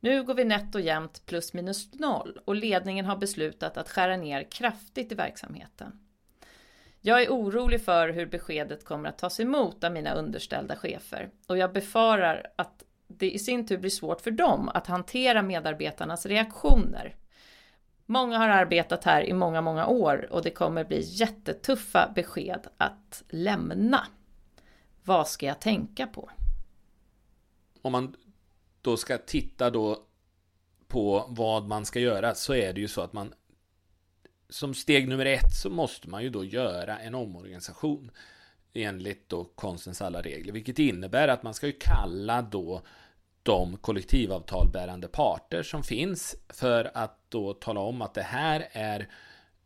Nu 0.00 0.22
går 0.22 0.34
vi 0.34 0.44
nätt 0.44 0.74
och 0.74 0.80
jämnt 0.80 1.26
plus 1.26 1.54
minus 1.54 1.94
noll 1.94 2.40
och 2.44 2.54
ledningen 2.54 3.04
har 3.04 3.16
beslutat 3.16 3.76
att 3.76 3.90
skära 3.90 4.16
ner 4.16 4.50
kraftigt 4.50 5.12
i 5.12 5.14
verksamheten. 5.14 6.00
Jag 7.00 7.22
är 7.22 7.28
orolig 7.28 7.84
för 7.84 8.08
hur 8.08 8.26
beskedet 8.26 8.84
kommer 8.84 9.08
att 9.08 9.18
tas 9.18 9.40
emot 9.40 9.84
av 9.84 9.92
mina 9.92 10.14
underställda 10.14 10.76
chefer 10.76 11.30
och 11.46 11.58
jag 11.58 11.72
befarar 11.72 12.46
att 12.56 12.82
det 13.06 13.30
i 13.30 13.38
sin 13.38 13.66
tur 13.66 13.78
blir 13.78 13.90
svårt 13.90 14.20
för 14.20 14.30
dem 14.30 14.68
att 14.68 14.86
hantera 14.86 15.42
medarbetarnas 15.42 16.26
reaktioner. 16.26 17.16
Många 18.06 18.38
har 18.38 18.48
arbetat 18.48 19.04
här 19.04 19.22
i 19.22 19.32
många, 19.32 19.60
många 19.60 19.86
år 19.86 20.28
och 20.30 20.42
det 20.42 20.50
kommer 20.50 20.84
bli 20.84 21.00
jättetuffa 21.04 22.12
besked 22.14 22.66
att 22.76 23.22
lämna. 23.28 24.06
Vad 25.04 25.28
ska 25.28 25.46
jag 25.46 25.60
tänka 25.60 26.06
på? 26.06 26.30
Om 27.82 27.92
man 27.92 28.14
då 28.88 28.96
ska 28.96 29.18
titta 29.18 29.70
då 29.70 30.02
på 30.86 31.26
vad 31.28 31.64
man 31.68 31.86
ska 31.86 32.00
göra 32.00 32.34
så 32.34 32.54
är 32.54 32.72
det 32.72 32.80
ju 32.80 32.88
så 32.88 33.00
att 33.00 33.12
man 33.12 33.34
som 34.48 34.74
steg 34.74 35.08
nummer 35.08 35.26
ett 35.26 35.52
så 35.62 35.70
måste 35.70 36.08
man 36.08 36.22
ju 36.22 36.30
då 36.30 36.44
göra 36.44 36.98
en 36.98 37.14
omorganisation 37.14 38.10
enligt 38.72 39.28
då 39.28 39.44
konstens 39.44 40.02
alla 40.02 40.22
regler, 40.22 40.52
vilket 40.52 40.78
innebär 40.78 41.28
att 41.28 41.42
man 41.42 41.54
ska 41.54 41.66
ju 41.66 41.72
kalla 41.72 42.42
då 42.42 42.82
de 43.42 43.76
kollektivavtalbärande 43.76 45.08
parter 45.08 45.62
som 45.62 45.82
finns 45.82 46.36
för 46.48 46.90
att 46.94 47.18
då 47.28 47.54
tala 47.54 47.80
om 47.80 48.02
att 48.02 48.14
det 48.14 48.22
här 48.22 48.68
är 48.72 49.08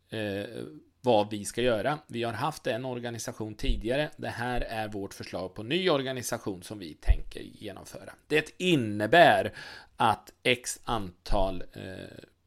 eh, 0.09 0.63
vad 1.05 1.29
vi 1.29 1.45
ska 1.45 1.61
göra. 1.61 1.99
Vi 2.07 2.23
har 2.23 2.33
haft 2.33 2.67
en 2.67 2.85
organisation 2.85 3.55
tidigare. 3.55 4.09
Det 4.17 4.29
här 4.29 4.61
är 4.61 4.87
vårt 4.87 5.13
förslag 5.13 5.53
på 5.53 5.63
ny 5.63 5.89
organisation 5.89 6.63
som 6.63 6.79
vi 6.79 6.93
tänker 6.93 7.39
genomföra. 7.39 8.13
Det 8.27 8.53
innebär 8.57 9.53
att 9.97 10.33
x 10.43 10.79
antal 10.83 11.63
eh, 11.73 11.81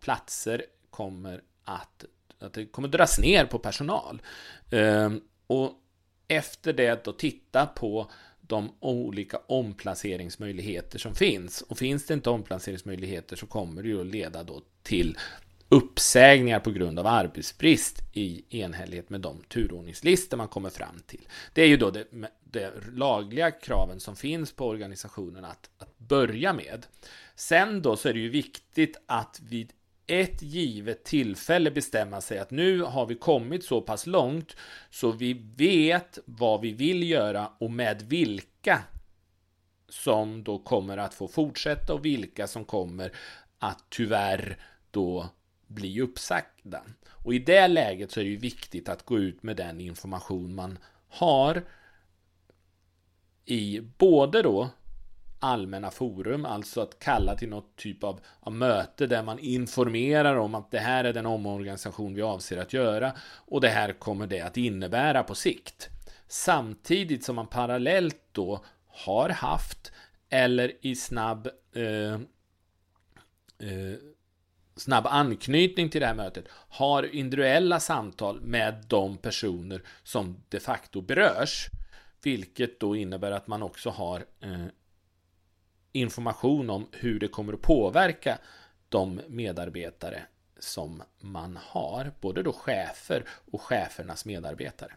platser 0.01 0.65
kommer 0.91 1.43
att, 1.65 2.05
att 2.39 2.53
det 2.53 2.67
kommer 2.67 2.89
dras 2.89 3.19
ner 3.19 3.45
på 3.45 3.59
personal. 3.59 4.23
Eh, 4.71 5.11
och 5.47 5.73
efter 6.29 6.73
det 6.73 7.05
då 7.05 7.13
titta 7.13 7.67
på 7.67 8.11
de 8.41 8.73
olika 8.81 9.41
omplaceringsmöjligheter 9.47 10.99
som 10.99 11.15
finns. 11.15 11.63
Och 11.63 11.79
finns 11.79 12.07
det 12.07 12.15
inte 12.15 12.31
omplaceringsmöjligheter 12.31 13.37
så 13.37 13.47
kommer 13.47 13.83
det 13.83 13.89
ju 13.89 14.01
att 14.01 14.07
leda 14.07 14.43
då 14.43 14.63
till 14.83 15.19
uppsägningar 15.69 16.61
på 16.61 16.71
grund 16.71 16.99
av 16.99 17.07
arbetsbrist 17.07 18.03
i 18.13 18.61
enhällighet 18.61 19.11
med 19.11 19.21
de 19.21 19.43
turordningslistor 19.49 20.37
man 20.37 20.49
kommer 20.49 20.71
fram 20.71 21.01
till. 21.07 21.29
Det 21.53 21.63
är 21.63 21.67
ju 21.67 21.77
då 21.77 21.91
det, 21.91 22.07
det 22.45 22.73
lagliga 22.93 23.51
kraven 23.51 24.01
som 24.01 24.17
finns 24.17 24.53
på 24.53 24.67
organisationen 24.67 25.45
att, 25.45 25.71
att 25.79 25.99
börja 25.99 26.53
med. 26.53 26.87
Sen 27.35 27.83
då 27.83 27.97
så 27.97 28.09
är 28.09 28.13
det 28.13 28.21
ju 28.21 28.31
viktigt 28.31 28.97
att 29.07 29.41
vid 29.49 29.73
ett 30.07 30.43
givet 30.43 31.05
tillfälle 31.05 31.71
bestämma 31.71 32.21
sig 32.21 32.39
att 32.39 32.51
nu 32.51 32.83
har 32.83 33.07
vi 33.07 33.15
kommit 33.15 33.65
så 33.65 33.81
pass 33.81 34.07
långt 34.07 34.57
så 34.91 35.13
vi 35.13 35.33
vet 35.57 36.19
vad 36.25 36.61
vi 36.61 36.73
vill 36.73 37.11
göra 37.11 37.51
och 37.59 37.71
med 37.71 38.03
vilka 38.03 38.83
som 39.89 40.45
då 40.45 40.59
kommer 40.59 40.99
att 40.99 41.15
få 41.15 41.29
fortsätta 41.29 41.95
och 41.95 42.05
vilka 42.05 42.47
som 42.47 42.65
kommer 42.65 43.13
att 43.59 43.85
tyvärr 43.89 44.59
då 44.91 45.29
bli 45.67 46.01
uppsagda. 46.01 46.83
Och 47.09 47.35
i 47.35 47.39
det 47.39 47.69
läget 47.69 48.11
så 48.11 48.21
är 48.21 48.25
det 48.25 48.31
ju 48.31 48.37
viktigt 48.37 48.89
att 48.89 49.03
gå 49.03 49.19
ut 49.19 49.43
med 49.43 49.57
den 49.57 49.81
information 49.81 50.55
man 50.55 50.79
har 51.09 51.63
i 53.45 53.81
både 53.99 54.43
då 54.43 54.71
allmänna 55.41 55.91
forum, 55.91 56.45
alltså 56.45 56.81
att 56.81 56.99
kalla 56.99 57.35
till 57.35 57.49
något 57.49 57.77
typ 57.77 58.05
av, 58.05 58.21
av, 58.41 58.53
möte 58.53 59.07
där 59.07 59.23
man 59.23 59.39
informerar 59.39 60.37
om 60.37 60.55
att 60.55 60.71
det 60.71 60.79
här 60.79 61.05
är 61.05 61.13
den 61.13 61.27
omorganisation 61.27 62.15
vi 62.15 62.23
avser 62.23 62.57
att 62.57 62.73
göra 62.73 63.13
och 63.23 63.61
det 63.61 63.69
här 63.69 63.93
kommer 63.93 64.27
det 64.27 64.41
att 64.41 64.57
innebära 64.57 65.23
på 65.23 65.35
sikt. 65.35 65.89
Samtidigt 66.29 67.25
som 67.25 67.37
man 67.37 67.47
parallellt 67.47 68.21
då 68.33 68.65
har 68.87 69.29
haft 69.29 69.93
eller 70.29 70.73
i 70.81 70.97
snabb 70.97 71.47
eh, 71.73 72.21
snabb 74.87 75.07
anknytning 75.07 75.91
till 75.91 76.01
det 76.01 76.07
här 76.07 76.15
mötet 76.15 76.45
har 76.69 77.15
individuella 77.15 77.81
samtal 77.81 78.41
med 78.41 78.85
de 78.89 79.17
personer 79.17 79.83
som 80.03 80.37
de 80.49 80.61
facto 80.61 81.01
berörs. 81.01 81.67
Vilket 82.23 82.81
då 82.81 82.97
innebär 82.97 83.31
att 83.31 83.47
man 83.47 83.63
också 83.63 83.91
har 83.91 84.25
eh, 84.41 84.67
information 85.93 86.71
om 86.71 86.89
hur 86.93 87.19
det 87.21 87.29
kommer 87.29 87.53
att 87.53 87.63
påverka 87.63 88.39
de 88.89 89.21
medarbetare 89.29 90.23
som 90.59 91.03
man 91.21 91.59
har, 91.63 92.13
både 92.21 92.43
då 92.43 92.53
chefer 92.53 93.25
och 93.51 93.63
chefernas 93.63 94.25
medarbetare. 94.25 94.93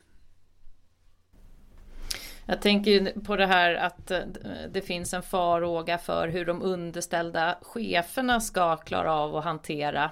Jag 2.49 2.61
tänker 2.61 3.19
på 3.19 3.35
det 3.35 3.45
här 3.45 3.75
att 3.75 4.11
eh, 4.11 4.21
det 4.69 4.81
finns 4.81 5.13
en 5.13 5.23
farhåga 5.23 5.97
för 5.97 6.27
hur 6.27 6.45
de 6.45 6.61
underställda 6.61 7.57
cheferna 7.61 8.41
ska 8.41 8.77
klara 8.77 9.13
av 9.13 9.35
att 9.35 9.43
hantera 9.43 10.11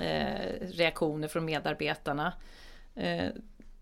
eh, 0.00 0.52
reaktioner 0.60 1.28
från 1.28 1.44
medarbetarna. 1.44 2.32
Eh, 2.94 3.28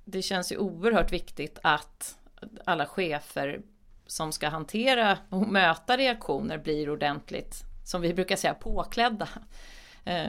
det 0.05 0.23
känns 0.23 0.53
ju 0.53 0.57
oerhört 0.57 1.13
viktigt 1.13 1.59
att 1.63 2.19
alla 2.65 2.87
chefer 2.87 3.61
som 4.07 4.33
ska 4.33 4.49
hantera 4.49 5.19
och 5.29 5.49
möta 5.49 5.97
reaktioner 5.97 6.59
blir 6.59 6.91
ordentligt, 6.91 7.63
som 7.85 8.01
vi 8.01 8.15
brukar 8.15 8.37
säga, 8.37 8.55
påklädda. 8.55 9.29
Eh, 10.05 10.29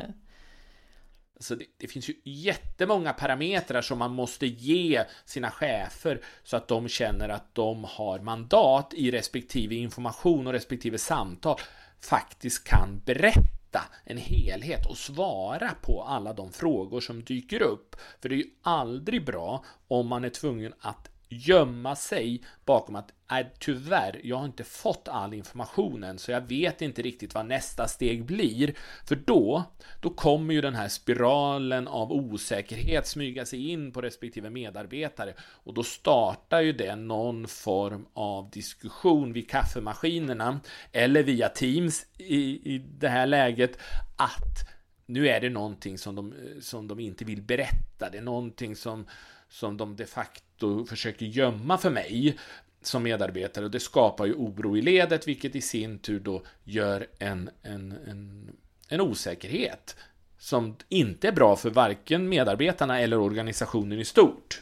Alltså 1.35 1.55
det, 1.55 1.65
det, 1.77 1.87
finns 1.87 2.09
ju 2.09 2.13
jättemånga 2.23 3.13
parametrar 3.13 3.81
som 3.81 3.99
man 3.99 4.11
måste 4.11 4.47
ge 4.47 5.03
sina 5.25 5.51
chefer 5.51 6.21
så 6.43 6.57
att 6.57 6.67
de 6.67 6.87
känner 6.87 7.29
att 7.29 7.55
de 7.55 7.83
har 7.83 8.19
mandat 8.19 8.93
i 8.93 9.11
respektive 9.11 9.75
information 9.75 10.47
och 10.47 10.53
respektive 10.53 10.97
samtal 10.97 11.59
faktiskt 11.99 12.63
kan 12.63 13.01
berätta 13.05 13.81
en 14.03 14.17
helhet 14.17 14.85
och 14.85 14.97
svara 14.97 15.71
på 15.81 16.03
alla 16.03 16.33
de 16.33 16.51
frågor 16.51 17.01
som 17.01 17.23
dyker 17.23 17.61
upp. 17.61 17.95
För 18.21 18.29
det 18.29 18.35
är 18.35 18.37
ju 18.37 18.49
aldrig 18.61 19.25
bra 19.25 19.65
om 19.87 20.07
man 20.07 20.23
är 20.23 20.29
tvungen 20.29 20.73
att 20.79 21.09
gömma 21.29 21.95
sig 21.95 22.41
bakom 22.65 22.95
att 22.95 23.11
nej, 23.31 23.53
tyvärr, 23.59 24.21
jag 24.23 24.37
har 24.37 24.45
inte 24.45 24.63
fått 24.63 25.07
all 25.07 25.33
information 25.33 26.03
än, 26.03 26.19
så 26.19 26.31
jag 26.31 26.41
vet 26.41 26.81
inte 26.81 27.01
riktigt 27.01 27.33
vad 27.33 27.45
nästa 27.45 27.87
steg 27.87 28.25
blir. 28.25 28.73
För 29.05 29.15
då, 29.15 29.63
då 30.01 30.09
kommer 30.09 30.53
ju 30.53 30.61
den 30.61 30.75
här 30.75 30.87
spiralen 30.87 31.87
av 31.87 32.11
osäkerhet 32.11 33.07
smyga 33.07 33.45
sig 33.45 33.69
in 33.69 33.91
på 33.91 34.01
respektive 34.01 34.49
medarbetare 34.49 35.33
och 35.39 35.73
då 35.73 35.83
startar 35.83 36.61
ju 36.61 36.73
det 36.73 36.95
någon 36.95 37.47
form 37.47 38.05
av 38.13 38.49
diskussion 38.49 39.33
vid 39.33 39.49
kaffemaskinerna 39.49 40.59
eller 40.91 41.23
via 41.23 41.49
Teams 41.49 42.05
i, 42.17 42.73
i 42.75 42.77
det 42.77 43.09
här 43.09 43.27
läget 43.27 43.79
att 44.15 44.75
nu 45.05 45.27
är 45.27 45.41
det 45.41 45.49
någonting 45.49 45.97
som 45.97 46.15
de, 46.15 46.33
som 46.61 46.87
de 46.87 46.99
inte 46.99 47.25
vill 47.25 47.41
berätta. 47.41 48.09
Det 48.11 48.17
är 48.17 48.21
någonting 48.21 48.75
som, 48.75 49.05
som 49.55 49.77
de 49.77 49.95
de 49.95 50.05
facto 50.05 50.85
försöker 50.85 51.25
gömma 51.25 51.77
för 51.77 51.89
mig 51.89 52.37
som 52.81 53.03
medarbetare 53.03 53.65
och 53.65 53.71
det 53.71 53.79
skapar 53.79 54.25
ju 54.25 54.33
oro 54.33 54.77
i 54.77 54.81
ledet 54.81 55.27
vilket 55.27 55.55
i 55.55 55.61
sin 55.61 55.99
tur 55.99 56.19
då 56.19 56.43
gör 56.63 57.07
en, 57.19 57.49
en, 57.61 57.91
en, 58.07 58.49
en 58.89 59.01
osäkerhet 59.01 59.95
som 60.37 60.75
inte 60.89 61.27
är 61.27 61.31
bra 61.31 61.55
för 61.55 61.69
varken 61.69 62.29
medarbetarna 62.29 62.99
eller 62.99 63.17
organisationen 63.17 63.99
i 63.99 64.05
stort. 64.05 64.61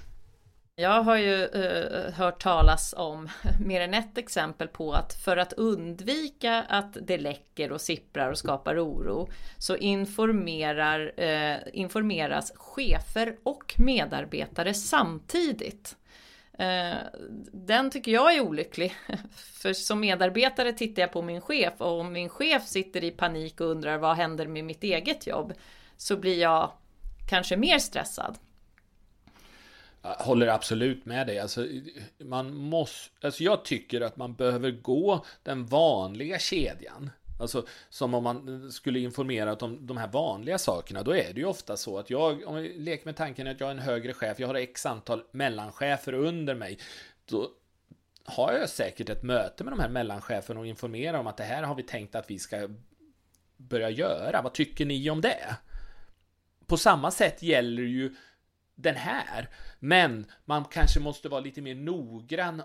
Jag 0.76 1.04
har 1.04 1.18
ju 1.18 1.46
eh, 1.46 2.14
hört 2.14 2.42
talas 2.42 2.94
om 2.98 3.30
mer 3.60 3.82
än 3.82 3.94
ett 3.94 4.18
exempel 4.18 4.68
på 4.68 4.94
att 4.94 5.14
för 5.14 5.38
att 5.38 5.54
undvika 5.54 6.64
att 6.70 6.98
det 7.02 7.18
läcker 7.18 7.72
och 7.72 7.82
sipprar 7.82 8.32
och 8.32 8.38
skapar 8.38 8.86
oro 8.86 9.30
så 9.58 9.76
informerar, 9.76 11.20
eh, 11.20 11.58
informeras 11.74 12.52
chefer 12.56 13.38
och 13.44 13.76
medarbetare 13.78 14.74
samtidigt. 14.74 15.96
Eh, 16.58 16.98
den 17.52 17.92
tycker 17.92 18.12
jag 18.12 18.34
är 18.34 18.42
olycklig. 18.42 18.96
För 19.36 19.74
som 19.74 20.00
medarbetare 20.00 20.74
tittar 20.74 21.02
jag 21.02 21.12
på 21.12 21.22
min 21.22 21.42
chef 21.42 21.74
och 21.78 22.00
om 22.00 22.14
min 22.14 22.30
chef 22.30 22.68
sitter 22.68 23.04
i 23.04 23.12
panik 23.12 23.62
och 23.62 23.68
undrar 23.68 23.98
vad 23.98 24.16
händer 24.16 24.48
med 24.48 24.64
mitt 24.64 24.84
eget 24.84 25.28
jobb 25.28 25.54
så 25.98 26.18
blir 26.18 26.40
jag 26.40 26.72
kanske 27.30 27.58
mer 27.58 27.80
stressad. 27.80 28.38
Håller 30.04 30.48
absolut 30.48 31.06
med 31.06 31.28
dig. 31.28 31.40
Alltså, 31.40 31.68
man 32.18 32.56
måste, 32.56 33.28
alltså 33.28 33.44
jag 33.44 33.66
tycker 33.66 34.02
att 34.02 34.18
man 34.18 34.34
behöver 34.34 34.72
gå 34.72 35.26
den 35.44 35.66
vanliga 35.66 36.40
kedjan. 36.40 37.10
Alltså 37.40 37.66
som 37.90 38.14
om 38.14 38.24
man 38.24 38.72
skulle 38.72 39.00
informera 39.00 39.56
om 39.56 39.88
de 39.88 39.98
här 39.98 40.08
vanliga 40.08 40.58
sakerna. 40.58 41.04
Då 41.04 41.16
är 41.16 41.34
det 41.34 41.40
ju 41.40 41.46
ofta 41.46 41.78
så 41.78 42.00
att 42.00 42.10
jag, 42.10 42.48
om 42.48 42.56
jag 42.56 42.72
leker 42.76 43.06
med 43.06 43.16
tanken 43.16 43.48
att 43.48 43.60
jag 43.60 43.68
är 43.68 43.72
en 43.72 43.80
högre 43.80 44.14
chef, 44.14 44.40
jag 44.40 44.48
har 44.48 44.56
x 44.56 44.86
antal 44.86 45.24
mellanchefer 45.32 46.14
under 46.14 46.56
mig. 46.56 46.80
Då 47.26 47.50
har 48.26 48.54
jag 48.54 48.70
säkert 48.70 49.10
ett 49.10 49.24
möte 49.24 49.64
med 49.64 49.74
de 49.74 49.80
här 49.80 49.90
mellancheferna 49.90 50.60
och 50.60 50.68
informerar 50.68 51.20
om 51.20 51.28
att 51.28 51.38
det 51.38 51.44
här 51.44 51.64
har 51.64 51.76
vi 51.76 51.84
tänkt 51.84 52.16
att 52.16 52.32
vi 52.32 52.40
ska 52.40 52.70
börja 53.58 53.90
göra. 53.90 54.42
Vad 54.42 54.54
tycker 54.54 54.86
ni 54.86 55.10
om 55.10 55.22
det? 55.22 55.56
På 56.66 56.78
samma 56.78 57.12
sätt 57.12 57.44
gäller 57.44 57.84
ju 57.84 58.16
den 58.76 58.96
här. 58.96 59.50
Men 59.80 60.26
man 60.46 60.66
kanske 60.66 61.00
måste 61.00 61.30
vara 61.30 61.42
lite 61.42 61.62
mer 61.62 61.76
noggrann 61.76 62.64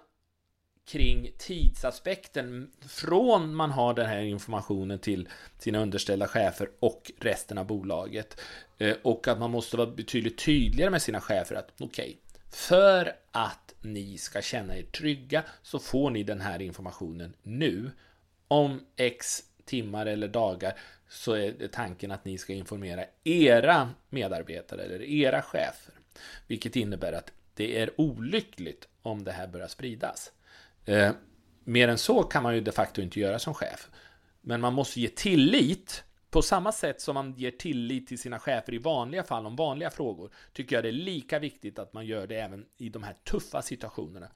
kring 0.88 1.31
tidsaspekten 1.38 2.71
från 2.88 3.55
man 3.55 3.71
har 3.71 3.94
den 3.94 4.07
här 4.07 4.21
informationen 4.21 4.99
till 4.99 5.29
sina 5.59 5.79
underställda 5.79 6.29
chefer 6.29 6.71
och 6.81 7.12
resten 7.21 7.59
av 7.59 7.66
bolaget. 7.66 8.40
Eh, 8.79 8.97
och 9.03 9.29
att 9.29 9.38
man 9.38 9.51
måste 9.51 9.77
vara 9.77 9.90
betydligt 9.90 10.44
tydligare 10.44 10.90
med 10.90 11.03
sina 11.03 11.21
chefer 11.21 11.57
att 11.57 11.73
okej, 11.79 11.87
okay, 11.87 12.16
för 12.51 13.12
att 13.33 13.75
ni 13.81 14.18
ska 14.18 14.42
känna 14.42 14.77
er 14.77 14.83
trygga 14.83 15.44
så 15.62 15.79
får 15.79 16.11
ni 16.11 16.23
den 16.23 16.40
här 16.40 16.62
informationen 16.62 17.35
nu. 17.42 17.90
Om 18.49 18.87
x 18.97 19.42
timmar 19.64 20.07
eller 20.07 20.29
dagar 20.29 20.75
så 21.09 21.33
är 21.33 21.68
tanken 21.68 22.11
att 22.11 22.25
ni 22.25 22.38
ska 22.38 22.53
informera 22.53 23.05
era 23.25 23.90
medarbetare 24.11 24.83
eller 24.83 25.03
era 25.03 25.42
chefer. 25.42 25.94
Vilket 26.46 26.76
innebär 26.76 27.12
att 27.12 27.33
det 27.54 27.78
är 27.81 28.00
olyckligt 28.00 28.88
om 29.02 29.24
det 29.24 29.33
här 29.33 29.46
börjar 29.48 29.68
spridas. 29.68 30.33
Eh, 30.85 31.12
mer 31.64 31.88
än 31.88 31.98
så 31.98 32.22
kan 32.22 32.42
man 32.42 32.54
ju 32.54 32.61
de 32.61 32.72
facto 32.72 33.02
inte 33.02 33.20
göra 33.20 33.38
som 33.38 33.54
chef. 33.54 33.88
Men 34.40 34.61
man 34.61 34.74
måste 34.74 35.00
ge 35.00 35.09
tillit 35.09 36.04
på 36.31 36.42
samma 36.42 36.72
sätt 36.72 37.00
som 37.00 37.14
man 37.14 37.35
ger 37.37 37.50
tillit 37.50 38.07
till 38.07 38.18
sina 38.18 38.38
chefer 38.38 38.74
i 38.74 38.78
vanliga 38.78 39.22
fall 39.22 39.46
om 39.46 39.57
vanliga 39.57 39.90
frågor, 39.90 40.31
tycker 40.52 40.76
jag 40.76 40.85
det 40.85 40.88
är 40.88 40.92
lika 40.92 41.38
viktigt 41.38 41.78
att 41.78 41.92
man 41.92 42.07
gör 42.07 42.26
det 42.26 42.37
även 42.40 42.66
i 42.76 42.88
de 42.88 43.02
här 43.02 43.14
tuffa 43.24 43.62
situationerna. 43.62 44.28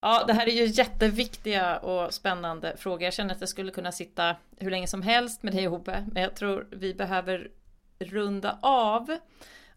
Ja, 0.00 0.24
det 0.26 0.32
här 0.32 0.46
är 0.46 0.52
ju 0.52 0.66
jätteviktiga 0.66 1.76
och 1.76 2.14
spännande 2.14 2.76
frågor. 2.76 3.02
Jag 3.02 3.14
känner 3.14 3.34
att 3.34 3.40
jag 3.40 3.48
skulle 3.48 3.72
kunna 3.72 3.92
sitta 3.92 4.36
hur 4.56 4.70
länge 4.70 4.86
som 4.86 5.02
helst 5.02 5.42
med 5.42 5.54
dig 5.54 5.66
Hope, 5.66 6.06
men 6.12 6.22
jag 6.22 6.36
tror 6.36 6.68
vi 6.70 6.94
behöver 6.94 7.50
runda 7.98 8.58
av. 8.62 9.18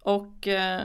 Och 0.08 0.48
eh, 0.48 0.82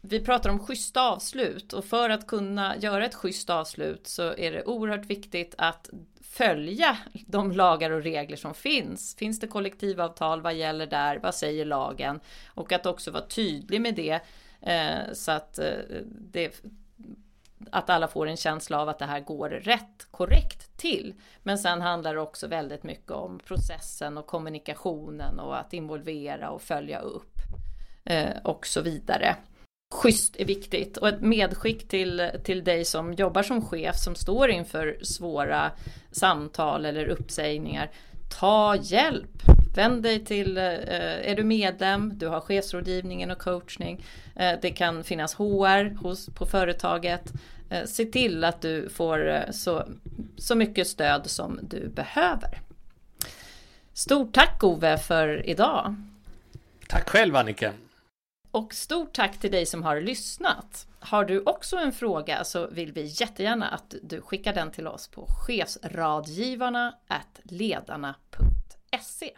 vi 0.00 0.20
pratar 0.20 0.50
om 0.50 0.58
schyssta 0.58 1.08
avslut 1.10 1.72
och 1.72 1.84
för 1.84 2.10
att 2.10 2.26
kunna 2.26 2.76
göra 2.76 3.06
ett 3.06 3.14
schysst 3.14 3.50
avslut 3.50 4.06
så 4.06 4.22
är 4.22 4.52
det 4.52 4.64
oerhört 4.64 5.06
viktigt 5.06 5.54
att 5.58 5.90
följa 6.20 6.98
de 7.26 7.52
lagar 7.52 7.90
och 7.90 8.02
regler 8.02 8.36
som 8.36 8.54
finns. 8.54 9.16
Finns 9.16 9.40
det 9.40 9.46
kollektivavtal? 9.46 10.40
Vad 10.40 10.54
gäller 10.54 10.86
där? 10.86 11.18
Vad 11.18 11.34
säger 11.34 11.64
lagen? 11.64 12.20
Och 12.46 12.72
att 12.72 12.86
också 12.86 13.10
vara 13.10 13.26
tydlig 13.26 13.80
med 13.80 13.94
det 13.94 14.20
eh, 14.60 15.12
så 15.12 15.32
att 15.32 15.58
eh, 15.58 15.72
det 16.32 16.62
att 17.70 17.90
alla 17.90 18.08
får 18.08 18.26
en 18.26 18.36
känsla 18.36 18.80
av 18.80 18.88
att 18.88 18.98
det 18.98 19.04
här 19.04 19.20
går 19.20 19.48
rätt, 19.48 20.06
korrekt 20.10 20.76
till. 20.76 21.14
Men 21.42 21.58
sen 21.58 21.80
handlar 21.80 22.14
det 22.14 22.20
också 22.20 22.46
väldigt 22.46 22.82
mycket 22.82 23.10
om 23.10 23.38
processen 23.38 24.18
och 24.18 24.26
kommunikationen 24.26 25.38
och 25.38 25.58
att 25.58 25.72
involvera 25.72 26.50
och 26.50 26.62
följa 26.62 27.00
upp 27.00 27.34
eh, 28.04 28.36
och 28.44 28.66
så 28.66 28.80
vidare. 28.80 29.36
Schysst 29.94 30.36
är 30.36 30.44
viktigt 30.44 30.96
och 30.96 31.08
ett 31.08 31.20
medskick 31.20 31.88
till, 31.88 32.30
till 32.44 32.64
dig 32.64 32.84
som 32.84 33.12
jobbar 33.12 33.42
som 33.42 33.62
chef 33.62 33.96
som 33.96 34.14
står 34.14 34.50
inför 34.50 34.98
svåra 35.02 35.70
samtal 36.10 36.86
eller 36.86 37.06
uppsägningar. 37.08 37.90
Ta 38.40 38.76
hjälp! 38.76 39.57
Vänd 39.78 40.02
dig 40.02 40.24
till, 40.24 40.56
är 40.58 41.36
du 41.36 41.44
medlem, 41.44 42.12
du 42.18 42.26
har 42.26 42.40
chefsrådgivningen 42.40 43.30
och 43.30 43.38
coachning. 43.38 44.04
Det 44.34 44.70
kan 44.70 45.04
finnas 45.04 45.34
HR 45.34 45.94
hos, 45.94 46.26
på 46.26 46.46
företaget. 46.46 47.32
Se 47.86 48.04
till 48.04 48.44
att 48.44 48.60
du 48.60 48.88
får 48.88 49.44
så, 49.52 49.88
så 50.36 50.54
mycket 50.54 50.88
stöd 50.88 51.30
som 51.30 51.60
du 51.62 51.88
behöver. 51.88 52.60
Stort 53.92 54.34
tack 54.34 54.64
Ove 54.64 54.98
för 54.98 55.46
idag! 55.46 55.94
Tack 56.88 57.08
själv 57.08 57.36
Annika! 57.36 57.72
Och 58.50 58.74
stort 58.74 59.12
tack 59.12 59.40
till 59.40 59.52
dig 59.52 59.66
som 59.66 59.82
har 59.82 60.00
lyssnat! 60.00 60.86
Har 61.00 61.24
du 61.24 61.40
också 61.40 61.76
en 61.76 61.92
fråga 61.92 62.44
så 62.44 62.66
vill 62.66 62.92
vi 62.92 63.04
jättegärna 63.04 63.68
att 63.68 63.94
du 64.02 64.20
skickar 64.20 64.54
den 64.54 64.70
till 64.70 64.86
oss 64.86 65.08
på 65.08 65.26
chefsradgivarna 65.46 66.94
ledarna.se 67.42 69.30